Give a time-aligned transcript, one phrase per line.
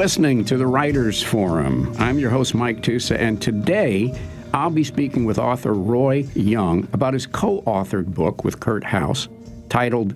[0.00, 1.94] listening to the Writers Forum.
[1.98, 4.18] I'm your host, Mike Tusa, and today
[4.54, 9.28] I'll be speaking with author Roy Young about his co authored book with Kurt House
[9.68, 10.14] titled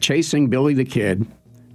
[0.00, 1.26] Chasing Billy the Kid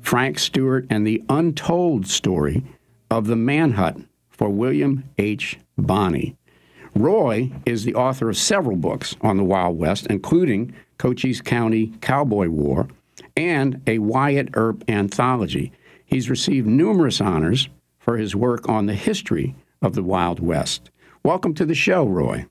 [0.03, 2.61] Frank Stewart and the Untold Story
[3.09, 5.57] of the Manhunt for William H.
[5.79, 6.35] Bonney.
[6.93, 12.49] Roy is the author of several books on the Wild West, including Cochise County Cowboy
[12.49, 12.87] War
[13.35, 15.71] and a Wyatt Earp anthology.
[16.07, 17.67] He's received numerous honors
[17.99, 20.89] for his work on the history of the Wild West.
[21.21, 22.45] Welcome to the show, Roy.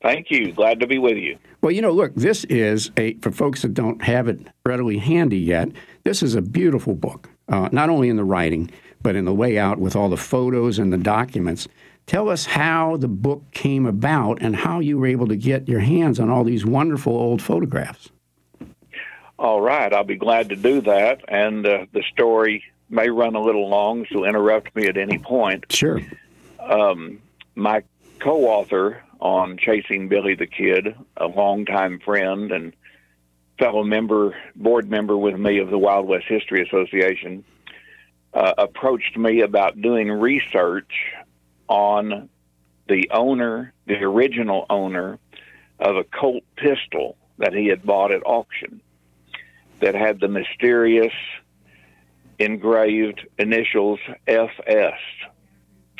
[0.00, 0.52] Thank you.
[0.52, 1.36] Glad to be with you.
[1.60, 5.36] Well, you know, look, this is a, for folks that don't have it readily handy
[5.36, 5.68] yet,
[6.04, 8.70] this is a beautiful book, uh, not only in the writing,
[9.02, 11.66] but in the layout with all the photos and the documents.
[12.06, 15.80] Tell us how the book came about and how you were able to get your
[15.80, 18.10] hands on all these wonderful old photographs.
[19.40, 21.24] All right, I'll be glad to do that.
[21.26, 25.64] And uh, the story may run a little long, so interrupt me at any point.
[25.70, 25.98] Sure.
[26.58, 27.22] Um,
[27.54, 27.82] my
[28.18, 32.74] co author on Chasing Billy the Kid, a longtime friend and
[33.58, 37.42] fellow member, board member with me of the Wild West History Association,
[38.34, 40.92] uh, approached me about doing research
[41.66, 42.28] on
[42.88, 45.18] the owner, the original owner
[45.78, 48.82] of a Colt pistol that he had bought at auction
[49.80, 51.12] that had the mysterious
[52.38, 54.98] engraved initials FS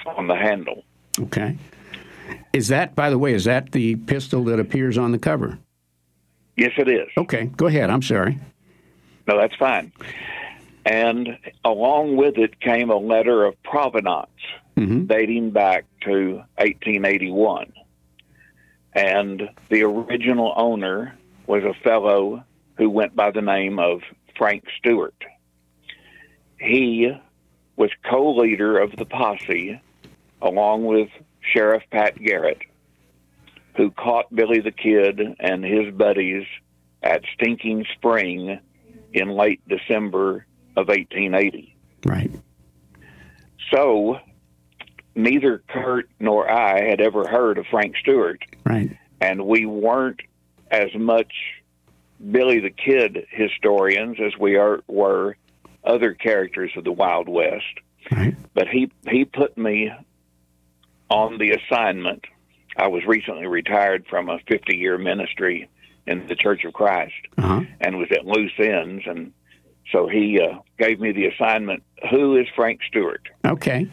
[0.07, 0.85] on the handle.
[1.19, 1.57] Okay.
[2.53, 5.59] Is that, by the way, is that the pistol that appears on the cover?
[6.57, 7.09] Yes, it is.
[7.17, 7.91] Okay, go ahead.
[7.91, 8.39] I'm sorry.
[9.27, 9.93] No, that's fine.
[10.85, 14.29] And along with it came a letter of provenance
[14.77, 15.07] mm-hmm.
[15.07, 17.73] dating back to 1881.
[18.93, 22.45] And the original owner was a fellow
[22.81, 24.01] who went by the name of
[24.39, 25.15] Frank Stewart.
[26.59, 27.13] He
[27.77, 29.79] was co leader of the posse
[30.41, 31.11] along with
[31.43, 32.63] Sheriff Pat Garrett,
[33.77, 36.47] who caught Billy the Kid and his buddies
[37.03, 38.59] at Stinking Spring
[39.13, 41.77] in late December of 1880.
[42.07, 42.31] Right.
[43.71, 44.21] So
[45.15, 48.43] neither Kurt nor I had ever heard of Frank Stewart.
[48.65, 48.97] Right.
[49.21, 50.21] And we weren't
[50.71, 51.60] as much
[52.31, 55.37] Billy the Kid historians as we are were
[55.85, 57.65] other characters of the Wild West.
[58.11, 58.37] Right.
[58.55, 59.91] But he he put me
[61.09, 62.25] on the assignment.
[62.77, 65.69] I was recently retired from a 50 year ministry
[66.07, 67.63] in the Church of Christ uh-huh.
[67.81, 69.05] and was at loose ends.
[69.07, 69.33] And
[69.93, 73.29] so he uh, gave me the assignment Who is Frank Stewart?
[73.45, 73.89] Okay.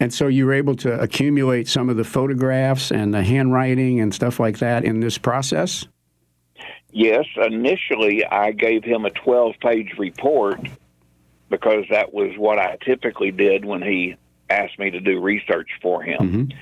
[0.00, 4.14] And so you were able to accumulate some of the photographs and the handwriting and
[4.14, 5.86] stuff like that in this process?
[6.98, 7.26] Yes.
[7.36, 10.58] Initially, I gave him a 12 page report
[11.48, 14.16] because that was what I typically did when he
[14.50, 16.18] asked me to do research for him.
[16.18, 16.58] Mm-hmm.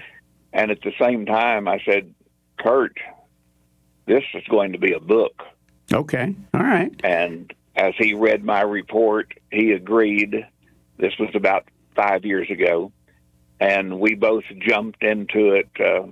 [0.53, 2.13] And at the same time, I said,
[2.59, 2.99] Kurt,
[4.05, 5.43] this is going to be a book.
[5.91, 6.35] Okay.
[6.53, 6.93] All right.
[7.03, 10.47] And as he read my report, he agreed.
[10.99, 11.65] This was about
[11.95, 12.93] five years ago.
[13.59, 16.09] And we both jumped into it uh,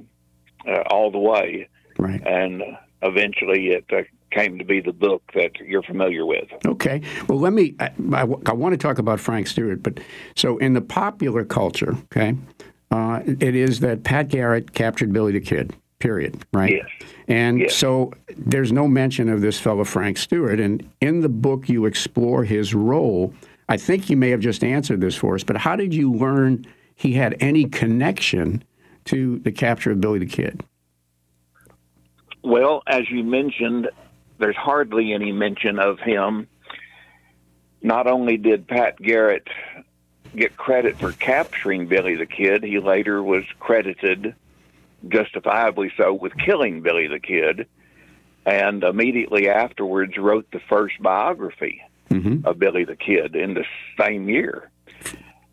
[0.66, 1.68] uh, all the way.
[1.98, 2.26] Right.
[2.26, 2.62] And
[3.04, 4.02] eventually it uh,
[4.34, 6.48] came to be the book that you're familiar with.
[6.66, 7.00] Okay.
[7.28, 10.00] Well, let me, I, I, I want to talk about Frank Stewart, but
[10.34, 12.36] so in the popular culture, okay,
[12.90, 16.72] uh, it is that Pat Garrett captured Billy the Kid, period, right?
[16.72, 17.08] Yes.
[17.28, 17.74] And yes.
[17.74, 20.60] so there's no mention of this fellow Frank Stewart.
[20.60, 23.32] And in the book, you explore his role.
[23.68, 26.66] I think you may have just answered this for us, but how did you learn
[26.94, 28.62] he had any connection
[29.06, 30.62] to the capture of Billy the Kid?
[32.42, 33.88] Well, as you mentioned,
[34.38, 36.48] there's hardly any mention of him.
[37.82, 39.48] Not only did Pat Garrett
[40.34, 44.34] get credit for capturing Billy the Kid, he later was credited,
[45.08, 47.66] justifiably so, with killing Billy the Kid,
[48.46, 52.46] and immediately afterwards wrote the first biography mm-hmm.
[52.46, 53.64] of Billy the Kid in the
[53.98, 54.70] same year.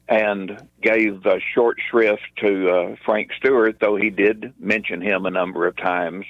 [0.07, 5.31] And gave a short shrift to uh, Frank Stewart, though he did mention him a
[5.31, 6.25] number of times.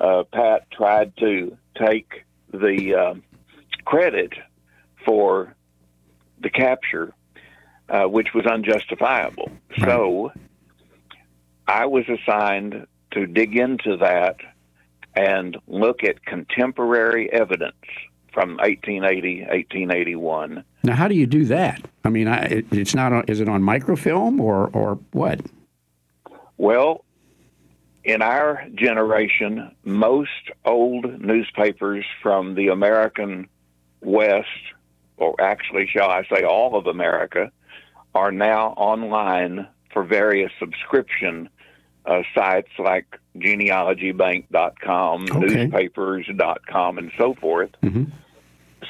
[0.00, 3.14] Uh, Pat tried to take the uh,
[3.84, 4.32] credit
[5.04, 5.54] for
[6.40, 7.12] the capture,
[7.88, 9.50] uh, which was unjustifiable.
[9.78, 9.88] Right.
[9.88, 10.32] So
[11.66, 14.36] I was assigned to dig into that
[15.14, 17.74] and look at contemporary evidence
[18.32, 20.64] from 1880, 1881.
[20.84, 21.82] Now, how do you do that?
[22.04, 23.12] I mean, I, it, it's not.
[23.12, 25.40] On, is it on microfilm or or what?
[26.56, 27.04] Well,
[28.04, 30.30] in our generation, most
[30.64, 33.48] old newspapers from the American
[34.00, 34.48] West,
[35.16, 37.50] or actually, shall I say, all of America,
[38.14, 41.48] are now online for various subscription
[42.04, 43.06] uh, sites like
[43.36, 45.38] genealogybank.com, Okay.
[45.66, 47.70] newspapers.com, and so forth.
[47.82, 48.10] Mhm.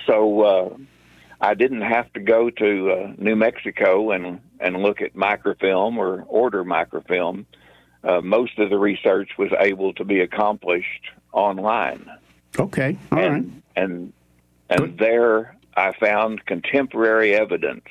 [0.06, 0.76] So uh,
[1.40, 6.22] I didn't have to go to uh, New Mexico and, and look at microfilm or
[6.28, 7.46] order microfilm.
[8.04, 12.10] Uh, most of the research was able to be accomplished online.
[12.58, 12.96] Okay.
[13.10, 13.32] All right.
[13.32, 14.12] and, and
[14.68, 17.86] and there I found contemporary evidence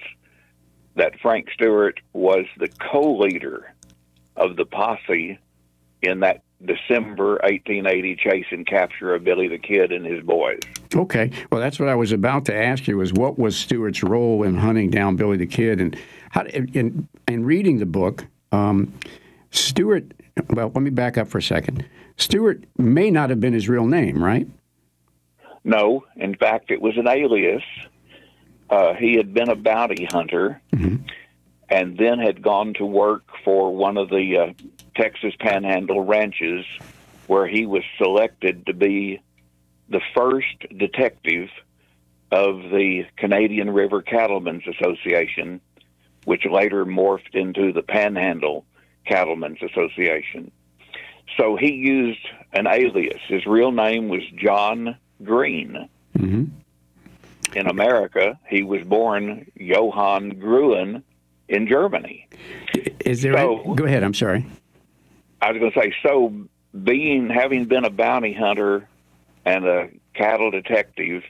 [0.95, 3.73] that Frank Stewart was the co-leader
[4.35, 5.39] of the posse
[6.01, 10.59] in that December 1880 chase and capture of Billy the Kid and his boys.
[10.95, 11.31] Okay.
[11.51, 14.55] Well, that's what I was about to ask you: was what was Stewart's role in
[14.55, 15.97] hunting down Billy the Kid, and
[16.31, 18.93] how in in reading the book, um,
[19.51, 20.13] Stewart.
[20.49, 21.85] Well, let me back up for a second.
[22.17, 24.47] Stewart may not have been his real name, right?
[25.63, 27.63] No, in fact, it was an alias.
[28.69, 30.61] Uh, he had been a bounty hunter
[31.69, 34.53] and then had gone to work for one of the uh,
[34.95, 36.65] Texas Panhandle ranches
[37.27, 39.21] where he was selected to be
[39.89, 41.49] the first detective
[42.31, 45.59] of the Canadian River Cattlemen's Association,
[46.23, 48.65] which later morphed into the Panhandle
[49.05, 50.51] Cattlemen's Association.
[51.37, 52.19] So he used
[52.53, 53.19] an alias.
[53.27, 55.87] His real name was John Green.
[56.17, 56.45] Mm-hmm.
[57.57, 61.03] In America, he was born Johann Gruen
[61.49, 62.27] in Germany.
[63.05, 63.33] Is there?
[63.33, 64.03] So- any- go ahead.
[64.03, 64.45] I'm sorry.
[65.41, 66.33] I was going to say, so
[66.83, 68.87] being having been a bounty hunter
[69.43, 71.23] and a cattle detective,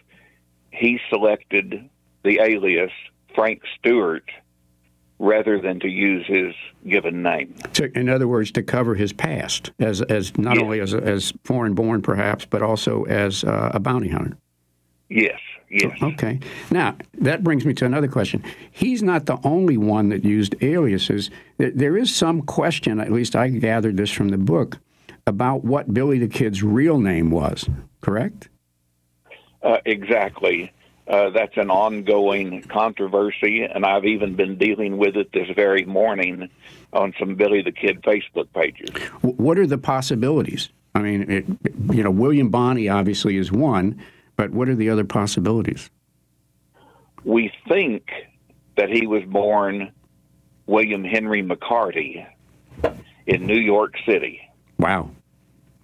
[0.72, 1.90] he selected
[2.24, 2.92] the alias
[3.34, 4.30] Frank Stewart
[5.22, 6.54] rather than to use his
[6.90, 7.54] given name.
[7.74, 10.64] To, in other words, to cover his past as as not Yes.
[10.64, 14.36] only as as foreign born, perhaps, but also as uh, a bounty hunter.
[15.10, 15.40] Yes,
[15.70, 15.92] yes.
[16.02, 16.40] Okay.
[16.72, 18.44] Now, that brings me to another question.
[18.72, 21.30] He's not the only one that used aliases.
[21.58, 24.80] There, there is some question, at least I gathered this from the book,
[25.28, 27.70] about what Billy the Kid's real name was,
[28.02, 28.50] correct?
[29.62, 30.72] Uh, exactly.
[31.12, 36.50] Uh, that's an ongoing controversy, and I've even been dealing with it this very morning
[36.94, 38.90] on some Billy the Kid Facebook pages.
[39.22, 40.70] What are the possibilities?
[40.96, 41.46] I mean, it,
[41.94, 44.02] you know, William Bonney obviously is one,
[44.38, 45.90] but what are the other possibilities?
[47.26, 48.10] We think
[48.78, 49.92] that he was born
[50.66, 52.26] William Henry McCarty
[53.28, 54.40] in New York City.
[54.80, 55.12] Wow.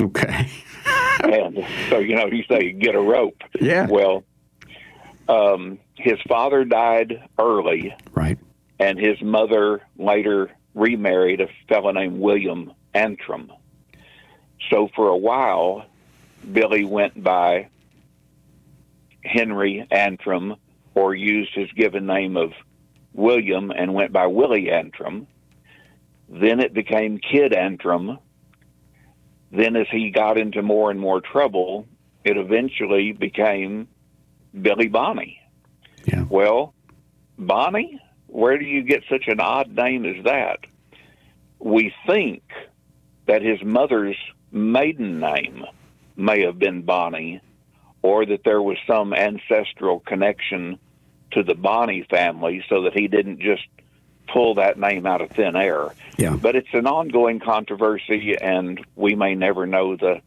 [0.01, 0.49] Okay.
[1.19, 3.41] and so, you know, you say get a rope.
[3.59, 3.87] Yeah.
[3.89, 4.23] Well,
[5.29, 8.37] um, his father died early, Right.
[8.79, 13.51] and his mother later remarried a fellow named William Antrim.
[14.69, 15.85] So for a while,
[16.51, 17.69] Billy went by
[19.23, 20.55] Henry Antrim
[20.95, 22.53] or used his given name of
[23.13, 25.27] William and went by Willie Antrim.
[26.29, 28.19] Then it became Kid Antrim.
[29.51, 31.87] Then, as he got into more and more trouble,
[32.23, 33.87] it eventually became
[34.61, 35.39] Billy Bonney.
[36.05, 36.25] Yeah.
[36.29, 36.73] Well,
[37.37, 40.59] Bonney, where do you get such an odd name as that?
[41.59, 42.43] We think
[43.25, 44.17] that his mother's
[44.51, 45.65] maiden name
[46.15, 47.41] may have been Bonney,
[48.01, 50.79] or that there was some ancestral connection
[51.31, 53.63] to the Bonney family so that he didn't just
[54.27, 55.93] pull that name out of thin air.
[56.17, 56.35] Yeah.
[56.35, 60.21] But it's an ongoing controversy, and we may never know the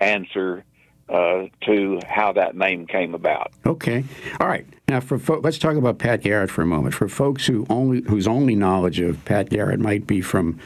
[0.00, 0.64] answer
[1.08, 3.52] uh, to how that name came about.
[3.64, 4.04] Okay.
[4.40, 4.66] All right.
[4.88, 6.94] Now, for fo- let's talk about Pat Garrett for a moment.
[6.94, 10.58] For folks who only whose only knowledge of Pat Garrett might be from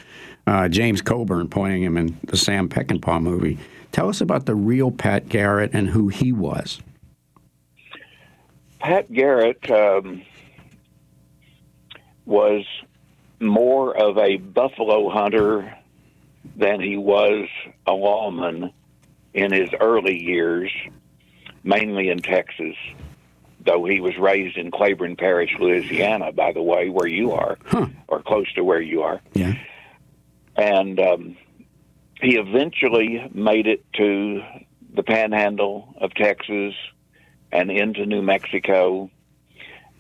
[0.47, 3.59] uh, James Coburn playing him in the Sam Peckinpah movie,
[3.93, 6.81] tell us about the real Pat Garrett and who he was.
[8.79, 10.23] Pat Garrett um,
[12.25, 12.65] was
[13.41, 15.77] more of a buffalo hunter
[16.57, 17.47] than he was
[17.87, 18.73] a lawman
[19.35, 20.71] in his early years,
[21.63, 22.77] mainly in Texas.
[23.65, 27.87] Though he was raised in Claiborne Parish, Louisiana, by the way, where you are, Huh.
[28.09, 29.55] or close to where you are Yeah.
[30.57, 31.37] and um,
[32.23, 34.43] he eventually made it to
[34.95, 36.75] the panhandle of Texas
[37.53, 39.11] and into New Mexico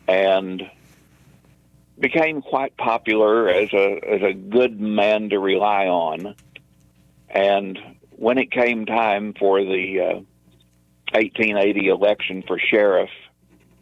[0.08, 0.68] and
[1.98, 6.34] became quite popular as a as a good man to rely on
[7.28, 7.78] and
[8.20, 10.20] when it came time for the uh,
[11.12, 13.10] 1880 election for sheriff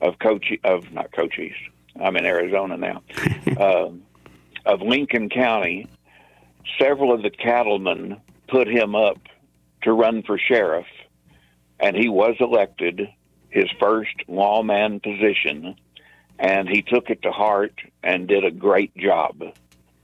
[0.00, 1.52] of Cochise of not Cochise
[2.00, 3.02] I'm in Arizona now
[3.60, 4.02] um
[4.64, 5.88] of Lincoln County
[6.78, 9.18] several of the cattlemen put him up
[9.82, 10.86] to run for sheriff,
[11.80, 13.08] and he was elected
[13.50, 15.76] his first lawman position,
[16.38, 19.42] and he took it to heart and did a great job.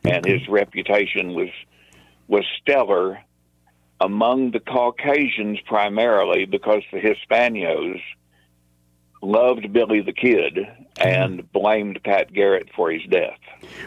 [0.04, 1.48] And his reputation was
[2.28, 3.20] was stellar
[4.00, 8.00] among the Caucasians primarily because the Hispanos
[9.22, 10.58] loved Billy the Kid
[10.98, 13.38] and blamed Pat Garrett for his death.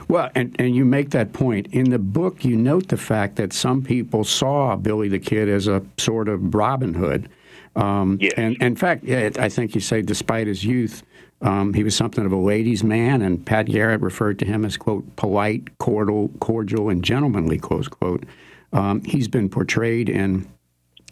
[0.08, 1.68] Well, and, and you make that point.
[1.68, 5.68] In the book, you note the fact that some people saw Billy the Kid as
[5.68, 7.30] a sort of Robin Hood.
[7.76, 8.34] Um, yes.
[8.36, 11.04] And, and in fact, I think you say, despite his youth,
[11.42, 14.76] um, he was something of a ladies' man, and Pat Garrett referred to him as,
[14.76, 18.24] quote, polite, cordial, cordial and gentlemanly, close quote.
[18.78, 20.48] Um, he's been portrayed in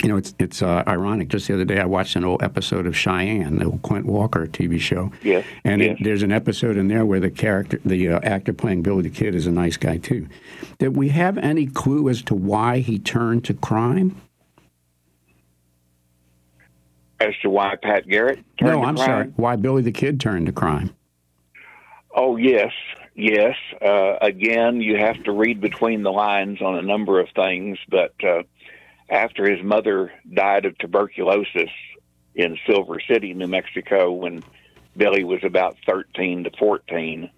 [0.03, 1.29] you know, it's it's uh, ironic.
[1.29, 4.45] Just the other day, I watched an old episode of Cheyenne, the old Clint Walker
[4.45, 5.11] TV show.
[5.23, 5.45] Yes.
[5.63, 5.97] And yes.
[5.97, 9.09] It, there's an episode in there where the character, the uh, actor playing Billy the
[9.09, 10.27] Kid, is a nice guy too.
[10.79, 14.21] Did we have any clue as to why he turned to crime?
[17.21, 19.07] As to why Pat Garrett turned no, I'm crime?
[19.07, 19.33] sorry.
[19.37, 20.93] Why Billy the Kid turned to crime?
[22.13, 22.73] Oh yes,
[23.15, 23.55] yes.
[23.81, 28.13] Uh, again, you have to read between the lines on a number of things, but.
[28.23, 28.43] Uh,
[29.09, 31.69] after his mother died of tuberculosis
[32.33, 34.43] in Silver City, New Mexico, when
[34.97, 37.29] Billy was about 13 to 14,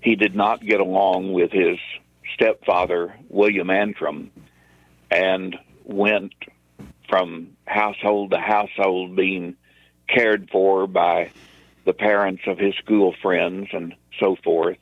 [0.00, 1.78] he did not get along with his
[2.34, 4.30] stepfather, William Antrim,
[5.10, 6.34] and went
[7.08, 9.56] from household to household being
[10.08, 11.30] cared for by
[11.84, 14.78] the parents of his school friends and so forth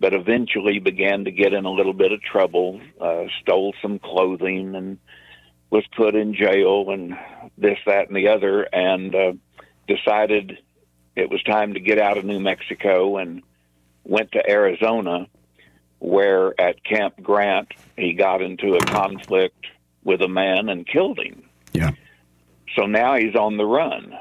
[0.00, 4.74] but eventually began to get in a little bit of trouble, uh, stole some clothing,
[4.74, 4.98] and
[5.68, 7.16] was put in jail, and
[7.58, 9.32] this, that, and the other, and uh,
[9.86, 10.58] decided
[11.14, 13.42] it was time to get out of New Mexico and
[14.02, 15.28] went to Arizona,
[15.98, 19.66] where at Camp Grant he got into a conflict
[20.02, 21.42] with a man and killed him.
[21.74, 21.90] Yeah.
[22.74, 24.16] So now he's on the run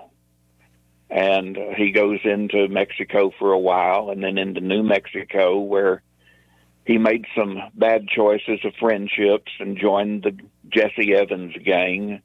[1.10, 6.04] and he goes into Mexico for a while and then into New Mexico where
[6.86, 10.38] he made some bad choices of friendships and joined the
[10.70, 12.22] Jesse Evans gang.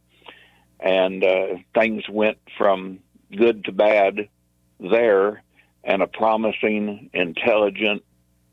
[0.80, 3.00] And uh, things went from
[3.34, 4.28] good to bad
[4.80, 5.42] there.
[5.82, 8.04] And a promising intelligent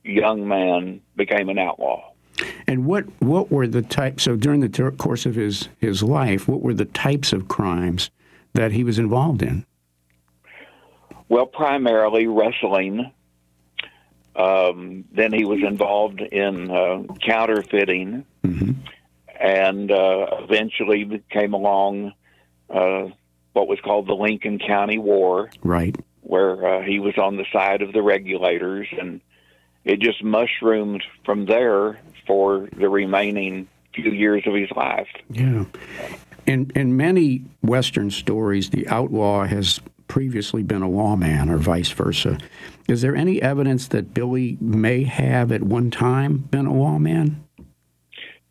[0.04, 2.12] young man became an outlaw.
[2.68, 6.48] And what what were the types so during the ter- course of his his life
[6.48, 8.10] what were the types of crimes
[8.54, 9.66] that he was involved in
[11.32, 13.10] well, primarily rustling.
[14.36, 18.72] Um, then he was involved in uh, counterfeiting, mm-hmm.
[19.40, 22.12] and uh, eventually came along
[22.70, 23.08] uh,
[23.54, 25.96] what was called the Lincoln County War, right?
[26.20, 29.22] Where uh, he was on the side of the regulators, and
[29.86, 31.98] it just mushroomed from there
[32.28, 35.08] for the remaining few years of his life.
[35.30, 35.64] Yeah.
[36.46, 39.80] In in many Western stories, the outlaw has
[40.12, 42.38] previously been a lawman or vice versa.
[42.90, 47.42] Is there any evidence that Billy may have at one time been a lawman?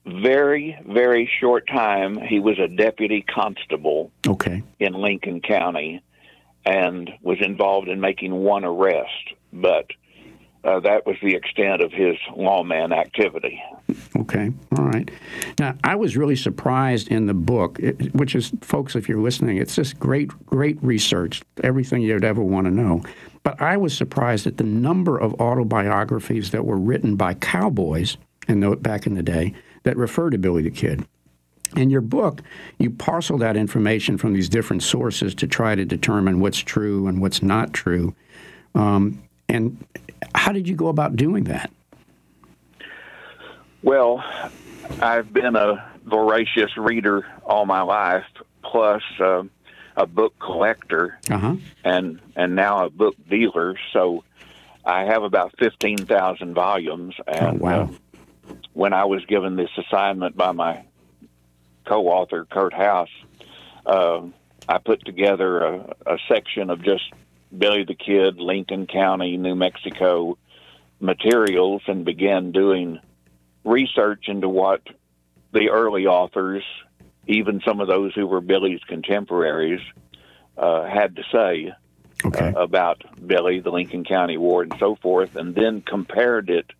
[0.07, 2.19] Very, very short time.
[2.19, 4.62] He was a deputy constable okay.
[4.79, 6.02] in Lincoln County
[6.64, 9.85] and was involved in making one arrest, but
[10.62, 13.62] uh, that was the extent of his lawman activity.
[14.17, 15.11] Okay, all right.
[15.59, 17.79] Now, I was really surprised in the book,
[18.12, 22.67] which is, folks, if you're listening, it's just great, great research, everything you'd ever want
[22.67, 23.02] to know.
[23.43, 28.61] But I was surprised at the number of autobiographies that were written by cowboys in
[28.61, 31.07] the, back in the day that refer to Billy the Kid.
[31.76, 32.43] In your book,
[32.79, 37.21] you parcel that information from these different sources to try to determine what's true and
[37.21, 38.14] what's not true.
[38.75, 39.85] Um, and
[40.41, 41.71] how did you go about doing that?
[43.83, 44.25] Well,
[45.03, 48.25] I've been a voracious reader all my life,
[48.63, 49.43] plus uh,
[49.99, 51.57] a book collector, uh-huh.
[51.85, 53.77] and and now a book dealer.
[53.93, 54.25] So
[54.83, 57.17] I have about fifteen thousand volumes.
[57.27, 57.83] And oh, wow!
[57.83, 60.85] Uh, when I was given this assignment by my
[61.85, 63.13] co-author Kurt House,
[63.85, 64.23] uh,
[64.67, 67.13] I put together a, a section of just
[67.57, 70.38] Billy the Kid, Lincoln County, New Mexico
[71.00, 72.99] materials, and began doing
[73.64, 74.83] research into what
[75.52, 76.62] the early authors,
[77.26, 79.80] even some of those who were Billy's contemporaries,
[80.57, 81.73] uh, had to say
[82.25, 82.52] okay.
[82.52, 86.71] uh, about Billy, the Lincoln County War, and so forth, and then compared it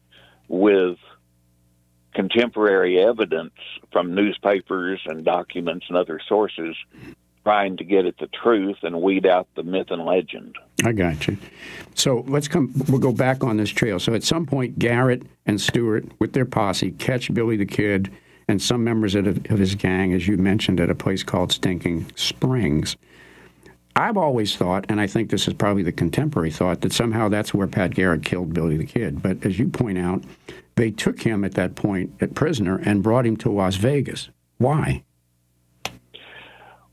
[0.49, 0.99] with
[2.15, 3.55] contemporary evidence
[3.93, 6.77] from newspapers and documents and other sources
[7.51, 10.57] trying to get at the truth and weed out the myth and legend.
[10.85, 11.37] I got you.
[11.97, 12.73] So let's come.
[12.89, 13.99] We'll go back on this trail.
[13.99, 18.09] So at some point, Garrett and Stewart, with their posse, catch Billy the Kid
[18.47, 22.07] and some members of, of his gang, as you mentioned, at a place called Stinking
[22.15, 22.97] Springs.
[23.97, 27.53] I've always thought, and I think this is probably the contemporary thought, that somehow that's
[27.53, 29.23] where Pat Garrett killed Billy the Kid.
[29.23, 30.23] But as you point out,
[30.77, 34.29] they took him at that point at prisoner and brought him to Las Vegas.
[34.59, 35.03] Why?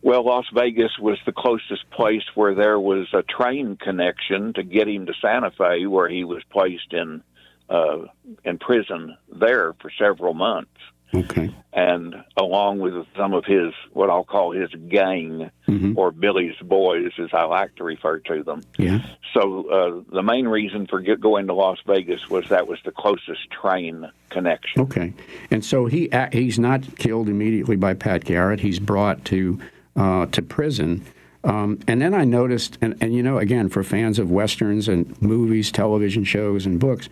[0.08, 4.88] Well, Las Vegas was the closest place where there was a train connection to get
[4.88, 7.22] him to Santa Fe, where he was placed in
[7.70, 8.06] uh,
[8.46, 10.72] in prison there for several months.
[11.14, 11.54] Okay.
[11.74, 15.98] And along with some of his, what I'll call his gang, mm-hmm.
[15.98, 18.62] or Billy's boys, as I like to refer to them.
[18.78, 19.06] Yeah.
[19.34, 22.92] So uh, the main reason for get, going to Las Vegas was that was the
[22.94, 24.84] closest train connection.
[24.84, 25.12] Okay.
[25.52, 28.62] And so he he's not killed immediately by Pat Garrett.
[28.62, 29.60] He's brought to
[29.98, 31.04] uh, to prison.
[31.44, 35.20] Um, and then I noticed, and, and you know, again, for fans of westerns and
[35.22, 37.10] movies, television shows, and books,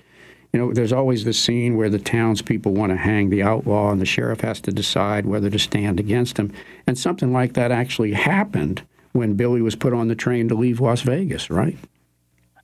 [0.53, 3.99] you know, there's always this scene where the townspeople want to hang the outlaw, and
[3.99, 6.53] the sheriff has to decide whether to stand against him.
[6.87, 10.79] And something like that actually happened when Billy was put on the train to leave
[10.79, 11.77] Las Vegas, right?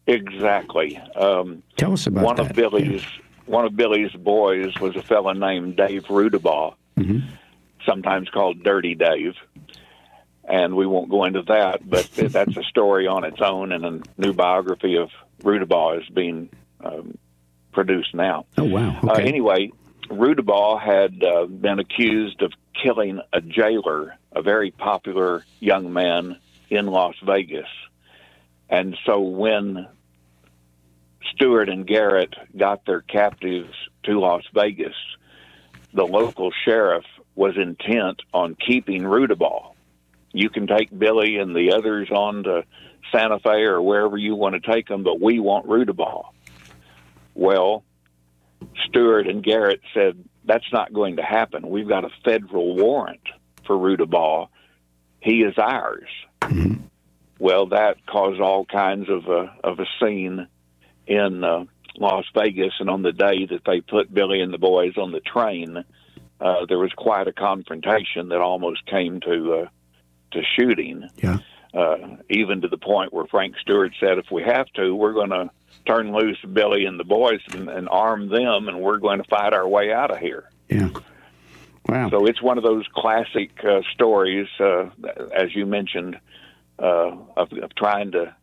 [0.07, 0.97] Exactly.
[1.15, 2.51] Um, Tell us about one that.
[2.51, 3.21] of Billy's yeah.
[3.45, 7.19] one of Billy's boys was a fellow named Dave Rudabaugh, mm-hmm.
[7.85, 9.35] sometimes called Dirty Dave.
[10.43, 14.01] And we won't go into that, but that's a story on its own, and a
[14.17, 15.09] new biography of
[15.43, 16.49] Rudabaugh is being
[16.83, 17.17] um,
[17.71, 18.45] produced now.
[18.57, 18.99] Oh wow!
[19.03, 19.23] Uh, okay.
[19.23, 19.71] Uh, anyway,
[20.09, 26.37] Rudabaugh had uh, been accused of killing a jailer, a very popular young man
[26.69, 27.69] in Las Vegas,
[28.69, 29.87] and so when
[31.33, 34.95] Stewart and Garrett got their captives to Las Vegas,
[35.93, 37.05] the local sheriff
[37.35, 39.73] was intent on keeping Rudabaugh.
[40.33, 42.63] You can take Billy and the others on to
[43.11, 46.25] Santa Fe or wherever you want to take them, but we want Rudabaugh.
[47.35, 47.83] Well,
[48.87, 51.69] Stewart and Garrett said, that's not going to happen.
[51.69, 53.21] We've got a federal warrant
[53.65, 54.47] for Rudabaugh.
[55.19, 56.09] He is ours.
[56.41, 56.85] Mm-hmm.
[57.39, 60.47] Well, that caused all kinds of a, of a scene
[61.07, 61.65] in uh,
[61.97, 62.73] Las Vegas.
[62.79, 65.83] And on the day that they put Billy and the boys on the train,
[66.39, 69.69] uh, there was quite a confrontation that almost came to uh,
[70.31, 71.07] to shooting.
[71.17, 71.39] Yeah.
[71.73, 75.29] Uh, even to the point where Frank Stewart said, if we have to, we're going
[75.29, 75.49] to
[75.87, 79.53] turn loose Billy and the boys and, and arm them, and we're going to fight
[79.53, 80.49] our way out of here.
[80.67, 80.89] Yeah.
[81.87, 82.09] Wow.
[82.09, 84.89] So it's one of those classic uh, stories, uh,
[85.33, 86.19] as you mentioned,
[86.77, 88.35] uh, of, of trying to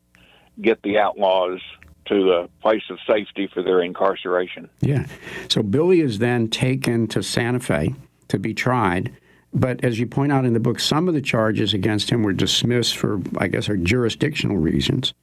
[0.61, 1.61] get the outlaws
[2.07, 4.70] to a place of safety for their incarceration.
[4.81, 5.07] Yeah.
[5.48, 7.94] So Billy is then taken to Santa Fe
[8.29, 9.14] to be tried.
[9.53, 12.33] But as you point out in the book, some of the charges against him were
[12.33, 15.15] dismissed for, I guess, are jurisdictional reasons.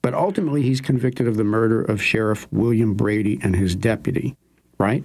[0.00, 4.36] But ultimately, he's convicted of the murder of Sheriff William Brady and his deputy,
[4.78, 5.04] right?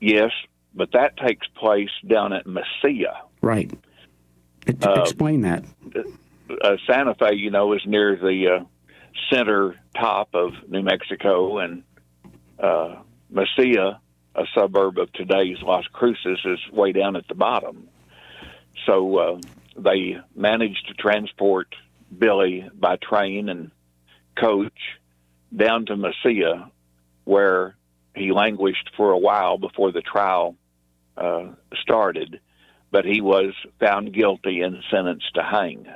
[0.00, 0.32] Yes,
[0.74, 3.16] but that takes place down at Mesilla.
[3.40, 3.70] Right.
[4.66, 5.64] Uh, Explain that.
[6.62, 8.64] Uh, Santa Fe, you know, is near the uh,
[9.32, 11.82] center top of New Mexico, and
[12.58, 12.96] uh,
[13.32, 13.98] Mesilla,
[14.34, 17.88] a suburb of today's Las Cruces, is way down at the bottom.
[18.86, 19.40] So uh,
[19.76, 21.74] they managed to transport
[22.16, 23.70] Billy by train and
[24.38, 24.72] coach
[25.54, 26.70] down to Mesilla,
[27.24, 27.76] where
[28.14, 30.56] he languished for a while before the trial
[31.16, 31.48] uh,
[31.80, 32.40] started,
[32.90, 35.86] but he was found guilty and sentenced to hang.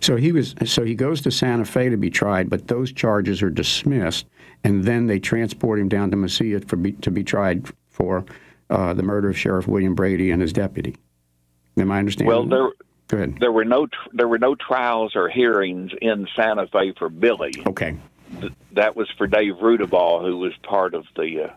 [0.00, 0.54] So he was.
[0.64, 4.26] So he goes to Santa Fe to be tried, but those charges are dismissed,
[4.62, 8.24] and then they transport him down to Mesilla for be, to be tried for
[8.70, 10.96] uh, the murder of Sheriff William Brady and his deputy.
[11.78, 12.28] Am I understanding?
[12.28, 12.70] Well, there
[13.08, 13.36] Go ahead.
[13.38, 17.52] There were no there were no trials or hearings in Santa Fe for Billy.
[17.66, 17.96] Okay.
[18.40, 21.52] Th- that was for Dave Rudabaugh, who was part of the uh,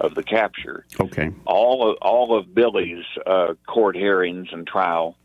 [0.00, 0.84] of the capture.
[1.00, 1.30] Okay.
[1.44, 5.16] All of all of Billy's uh, court hearings and trial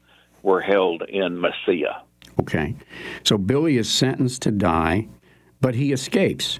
[0.43, 2.01] were held in Mesilla.
[2.39, 2.75] Okay.
[3.23, 5.07] So Billy is sentenced to die,
[5.59, 6.59] but he escapes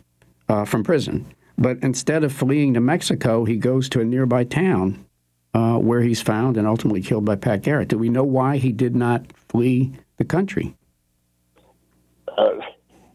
[0.49, 1.33] uh, from prison.
[1.57, 5.05] But instead of fleeing to Mexico, he goes to a nearby town
[5.53, 7.89] uh, where he's found and ultimately killed by Pat Garrett.
[7.89, 10.75] Do we know why he did not flee the country?
[12.27, 12.55] Uh,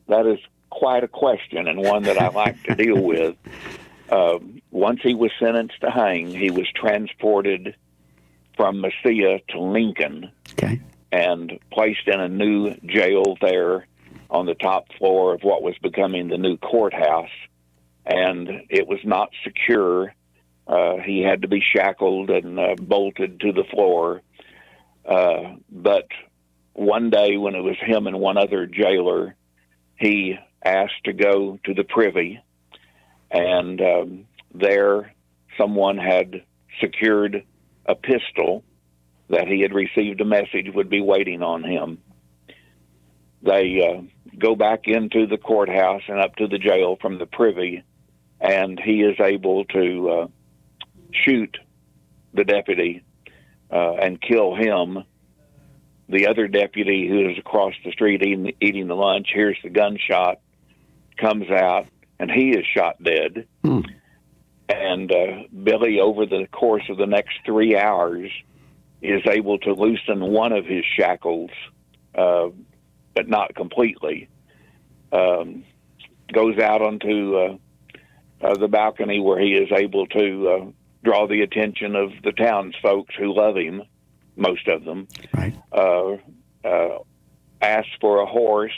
[0.08, 0.38] that is
[0.70, 3.36] quite a question and one that I like to deal with.
[4.08, 4.38] Uh,
[4.70, 7.74] once he was sentenced to hang, he was transported
[8.56, 10.80] from Mesilla to Lincoln okay.
[11.12, 13.86] and placed in a new jail there
[14.30, 17.30] on the top floor of what was becoming the new courthouse.
[18.08, 20.14] And it was not secure
[20.68, 24.20] uh, he had to be shackled and uh, bolted to the floor.
[25.04, 26.06] Uh, but
[26.74, 29.34] one day, when it was him and one other jailer,
[29.96, 32.40] he asked to go to the privy,
[33.30, 35.14] and um, there
[35.56, 36.44] someone had
[36.80, 37.44] secured
[37.86, 38.62] a pistol
[39.30, 41.98] that he had received a message would be waiting on him.
[43.42, 44.02] they uh,
[44.38, 47.82] go back into the courthouse and up to the jail from the privy,
[48.40, 50.26] and he is able to uh,
[51.12, 51.56] shoot
[52.34, 53.02] the deputy
[53.70, 55.04] uh, and kill him.
[56.08, 60.40] The other deputy who is across the street eating, eating the lunch hears the gunshot,
[61.18, 61.86] comes out,
[62.18, 63.46] and he is shot dead.
[63.62, 63.80] Hmm.
[64.68, 68.30] And uh, Billy, over the course of the next three hours,
[69.00, 71.50] is able to loosen one of his shackles,
[72.14, 72.48] uh,
[73.14, 74.28] but not completely.
[75.12, 75.64] Um,
[76.32, 77.58] goes out onto
[78.42, 80.70] uh, the balcony where he is able to uh,
[81.02, 83.82] draw the attention of the townsfolk who love him,
[84.36, 85.08] most of them.
[85.34, 85.54] Right.
[85.72, 86.16] Uh,
[86.64, 86.98] uh,
[87.60, 88.72] asks for a horse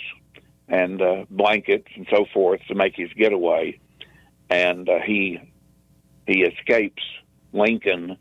[0.69, 3.79] and uh, blankets and so forth to make his getaway,
[4.49, 5.41] and uh, he
[6.27, 7.03] he escapes
[7.53, 8.17] Lincoln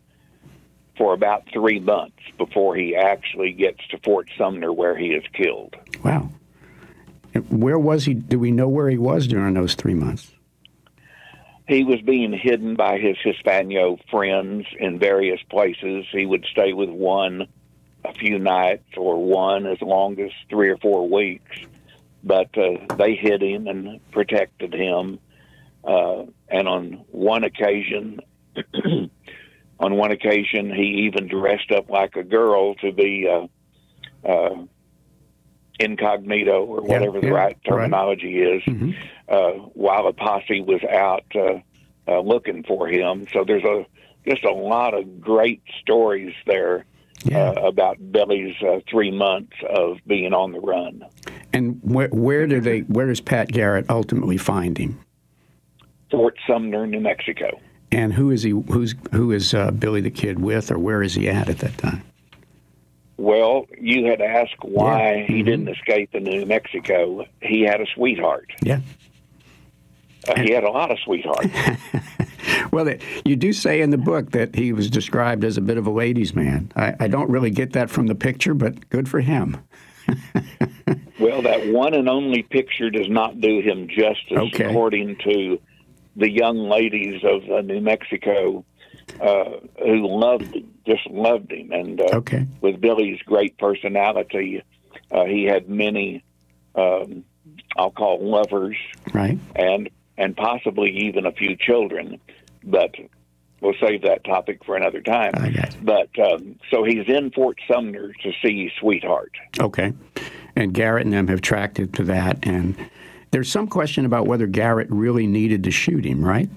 [0.97, 5.75] for about three months before he actually gets to Fort Sumner, where he is killed.
[6.03, 6.29] Wow.
[7.49, 8.15] Where was he?
[8.15, 10.33] Do we know where he was during those three months?
[11.69, 16.07] He was being hidden by his Hispano friends in various places.
[16.11, 17.47] He would stay with one
[18.03, 21.57] a few nights or one as long as three or four weeks.
[22.23, 25.19] But uh, they hid him and protected him.
[25.83, 28.19] Uh, and on one occasion,
[29.79, 34.55] on one occasion, he even dressed up like a girl to be uh, uh,
[35.79, 37.63] incognito or Yeah, whatever the yeah, right right.
[37.63, 38.95] terminology is, Mhm.
[39.27, 41.59] uh, while the posse was out uh,
[42.07, 43.27] uh, looking for him.
[43.31, 43.85] So there's a
[44.27, 46.85] just a lot of great stories there
[47.23, 47.49] Yeah.
[47.51, 51.03] uh, about Billy's uh, three months of being on the run.
[51.53, 52.81] and where, where do they?
[52.81, 54.99] Where does Pat Garrett ultimately find him?
[56.11, 57.59] Fort Sumner, New Mexico.
[57.91, 58.51] And who is he?
[58.51, 61.77] Who's who is uh, Billy the Kid with, or where is he at at that
[61.77, 62.03] time?
[63.19, 65.25] Well, you had asked why Yeah.
[65.27, 65.45] he Mhm.
[65.45, 67.25] didn't escape into New Mexico.
[67.41, 68.49] He had a sweetheart.
[68.63, 68.79] Yeah.
[70.27, 71.49] Uh, he had a lot of sweethearts.
[72.71, 72.87] Well,
[73.25, 75.89] you do say in the book that he was described as a bit of a
[75.91, 76.71] ladies' man.
[76.75, 79.57] I, I don't really get that from the picture, but good for him.
[81.19, 84.65] well, that one and only picture does not do him justice, Okay.
[84.65, 85.59] according to
[86.15, 88.63] the young ladies of uh, New Mexico
[89.21, 89.51] uh,
[89.83, 91.71] who loved him, just loved him.
[91.71, 92.45] And uh, Okay.
[92.61, 94.61] with Billy's great personality,
[95.11, 96.23] uh, he had many,
[96.75, 97.23] um,
[97.77, 98.77] I'll call lovers,
[99.13, 99.37] Right.
[99.55, 102.19] and and possibly even a few children.
[102.63, 102.93] But
[103.61, 105.31] we'll save that topic for another time.
[105.35, 105.75] I got.
[105.81, 109.31] But um, so he's in Fort Sumner to see Sweetheart.
[109.59, 109.93] Okay.
[110.57, 112.39] And Garrett and them have tracked it to that.
[112.43, 112.75] And
[113.31, 116.49] there's some question about whether Garrett really needed to shoot him, right?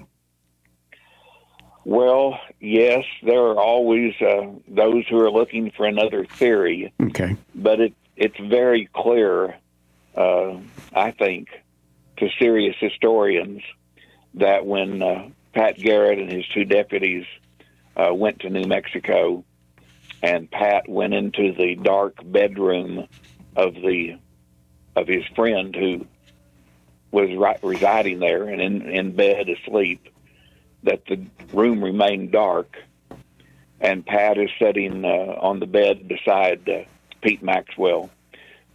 [1.85, 7.35] Well, yes, there are always uh, those who are looking for another theory, Okay.
[7.53, 9.55] but it it's very clear,
[10.15, 10.57] uh,
[10.93, 11.49] I think,
[12.17, 13.63] to serious historians
[14.35, 17.25] that when uh, Pat Garrett and his two deputies
[17.97, 19.43] uh, went to New Mexico,
[20.21, 23.07] and Pat went into the dark bedroom
[23.55, 24.17] of the
[24.95, 26.05] of his friend who
[27.11, 30.07] was ri- residing there and in, in bed asleep,
[30.83, 32.75] that the room remained dark,
[33.79, 36.83] and Pat is sitting uh, on the bed beside uh,
[37.21, 38.09] Pete Maxwell,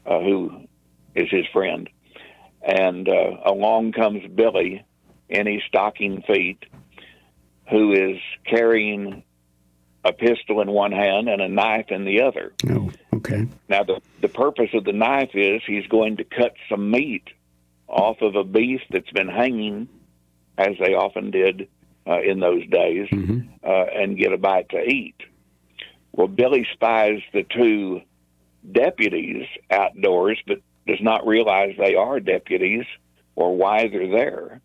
[0.07, 0.67] uh, who
[1.15, 1.89] is his friend,
[2.63, 4.85] and uh, along comes Billy
[5.29, 6.65] in his stocking feet,
[7.71, 9.23] who is carrying
[10.05, 12.53] a pistol in one hand and a knife in the other.
[12.71, 13.47] Oh, okay.
[13.69, 17.25] Now, the, the purpose of the knife is he's going to cut some meat
[17.87, 19.89] off of a beef that's been hanging,
[20.57, 21.69] as they often did
[22.09, 25.17] uh, in those days, hmm uh, and get a bite to eat.
[26.13, 28.01] Well, Billy spies the two
[28.73, 32.87] deputies outdoors, but does not realize they are deputies
[33.37, 34.61] or why they're there.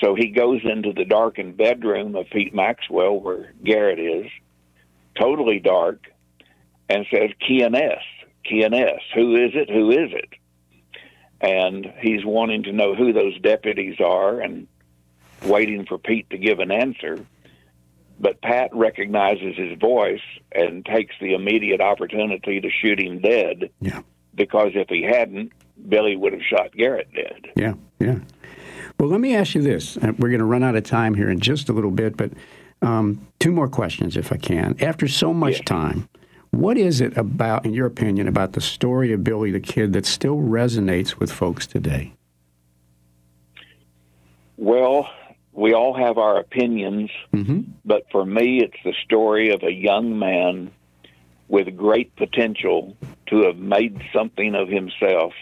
[0.00, 4.30] So he goes into the darkened bedroom of Pete Maxwell, where Garrett is,
[5.18, 6.06] totally dark,
[6.88, 8.02] and says, Quién es,
[8.44, 9.70] Key&S, who is it?
[9.70, 10.30] Who is it?
[11.40, 14.66] And he's wanting to know who those deputies are and
[15.44, 17.24] waiting for Pete to give an answer.
[18.20, 20.20] But Pat recognizes his voice
[20.52, 24.02] and takes the immediate opportunity to shoot him dead Yeah.
[24.34, 25.52] because if he hadn't,
[25.88, 27.46] Billy would have shot Garrett dead.
[27.56, 27.74] Yeah.
[28.00, 28.18] Yeah.
[28.98, 29.96] Well, let me ask you this.
[29.96, 32.32] Uh, We're going to run out of time here in just a little bit, but
[32.82, 34.74] um, two more questions, if I can.
[34.80, 35.64] After so much Yeah.
[35.66, 36.08] time,
[36.50, 40.06] what is it about, in your opinion, about the story of Billy the Kid that
[40.06, 42.12] still resonates with folks today?
[44.56, 45.08] Well,
[45.58, 50.18] we all have our opinions, hmm but for me, it's the story of a young
[50.18, 50.70] man
[51.48, 52.94] with great potential
[53.26, 55.32] to have made something of himself,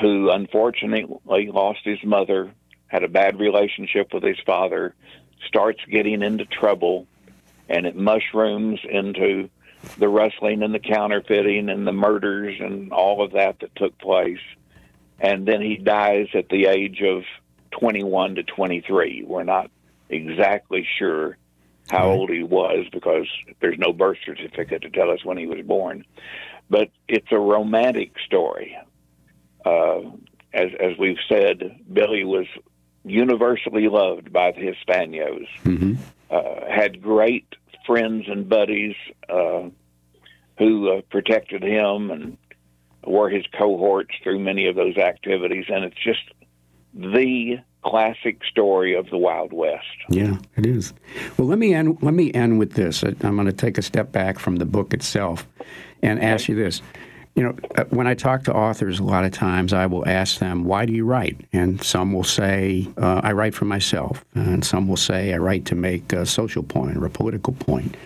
[0.00, 2.50] who unfortunately lost his mother,
[2.88, 4.92] had a bad relationship with his father,
[5.46, 7.06] starts getting into trouble,
[7.68, 9.48] and it mushrooms into
[9.98, 14.44] the rustling and the counterfeiting and the murders and all of that that took place.
[15.20, 17.22] And then he dies at the age of
[17.78, 19.24] 21 to 23.
[19.26, 19.70] We're not
[20.08, 21.36] exactly sure
[21.88, 23.26] how old he was because
[23.60, 26.04] there's no birth certificate to tell us when he was born.
[26.68, 28.76] But it's a romantic story.
[29.64, 30.00] Uh,
[30.52, 32.46] as, as we've said, Billy was
[33.04, 35.94] universally loved by the Hispanos, mm-hmm.
[36.30, 37.46] uh, had great
[37.86, 38.96] friends and buddies
[39.28, 39.68] uh,
[40.58, 42.36] who uh, protected him and
[43.04, 45.66] were his cohorts through many of those activities.
[45.68, 46.22] And it's just
[46.94, 49.86] the classic story of the Wild West.
[50.10, 50.92] Yeah, it is.
[51.36, 51.98] Well, let me end.
[52.02, 53.02] Let me end with this.
[53.02, 55.46] I'm going to take a step back from the book itself
[56.02, 56.82] and ask you this.
[57.36, 60.38] You know, uh, when I talk to authors, a lot of times I will ask
[60.38, 64.64] them, "Why do you write?" And some will say, uh, "I write for myself," and
[64.64, 67.96] some will say, "I write to make a social point or a political point."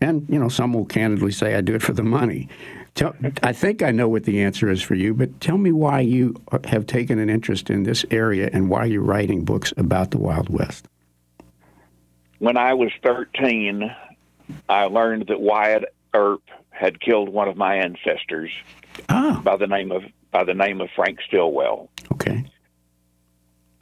[0.00, 2.48] And you know, some will candidly say, "I do it for the money."
[2.94, 6.00] Tell, I think I know what the answer is for you, but tell me why
[6.00, 10.18] you have taken an interest in this area and why you're writing books about the
[10.18, 10.86] Wild West.
[12.38, 13.94] When I was 13,
[14.68, 18.50] I learned that Wyatt Earp had killed one of my ancestors
[19.08, 19.40] ah.
[19.44, 21.90] by the name of by the name of Frank Stilwell.
[22.12, 22.44] Okay.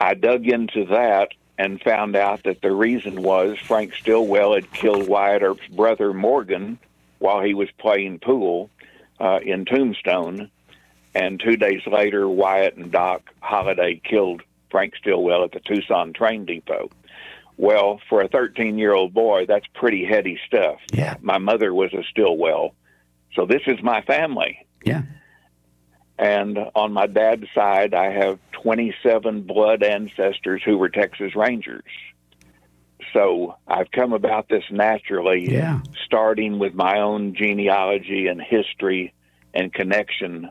[0.00, 5.08] I dug into that and found out that the reason was Frank Stilwell had killed
[5.08, 6.78] Wyatt Earp's brother Morgan
[7.18, 8.70] while he was playing pool
[9.20, 10.50] uh, in Tombstone,
[11.14, 16.44] and two days later, Wyatt and Doc Holliday killed Frank Stilwell at the Tucson train
[16.44, 16.90] depot.
[17.56, 20.78] Well, for a 13 year old boy, that's pretty heady stuff.
[20.92, 21.16] Yeah.
[21.20, 22.74] My mother was a Stilwell.
[23.34, 24.64] so this is my family.
[24.84, 25.02] Yeah.
[26.18, 31.84] And on my dad's side, I have 27 blood ancestors who were Texas Rangers.
[33.12, 35.80] So I've come about this naturally, yeah.
[36.04, 39.14] starting with my own genealogy and history
[39.54, 40.50] and connection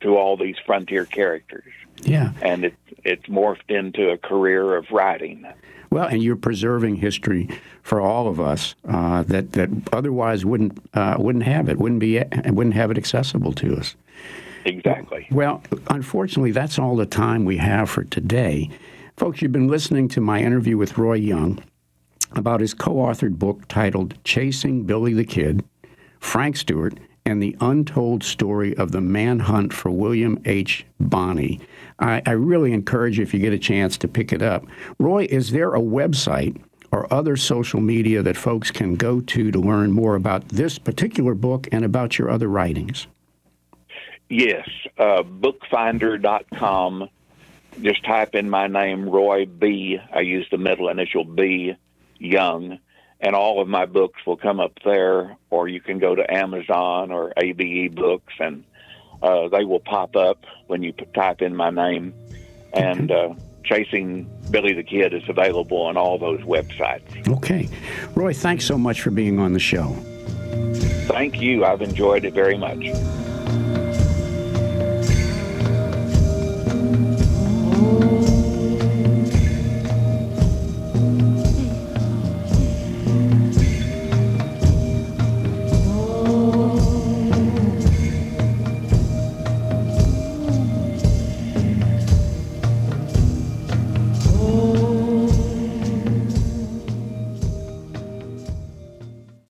[0.00, 1.72] to all these frontier characters.
[2.02, 2.32] Yeah.
[2.42, 5.46] And it, it's morphed into a career of writing.
[5.90, 7.48] Well, and you're preserving history
[7.82, 12.22] for all of us uh, that that otherwise wouldn't uh, wouldn't have it, wouldn't be
[12.46, 13.96] wouldn't have it accessible to us.
[14.66, 15.26] Exactly.
[15.30, 18.70] Well, unfortunately, that's all the time we have for today.
[19.18, 21.60] Folks, you've been listening to my interview with Roy Young
[22.36, 25.64] about his co authored book titled Chasing Billy the Kid,
[26.20, 30.86] Frank Stewart, and the Untold Story of the Manhunt for William H.
[31.00, 31.58] Bonney.
[31.98, 34.64] I, I really encourage you, if you get a chance, to pick it up.
[35.00, 39.58] Roy, is there a website or other social media that folks can go to to
[39.58, 43.08] learn more about this particular book and about your other writings?
[44.28, 47.08] Yes, uh, bookfinder.com
[47.82, 49.98] just type in my name, Roy B.
[50.12, 51.74] I use the middle initial B,
[52.18, 52.78] Young,
[53.20, 57.10] and all of my books will come up there, or you can go to Amazon
[57.10, 58.64] or ABE Books, and
[59.22, 62.14] uh, they will pop up when you type in my name.
[62.72, 67.28] And uh, Chasing Billy the Kid is available on all those websites.
[67.28, 67.68] Okay.
[68.14, 69.96] Roy, thanks so much for being on the show.
[71.08, 71.64] Thank you.
[71.64, 72.84] I've enjoyed it very much.